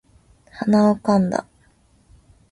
[0.57, 1.45] 鼻をかんだ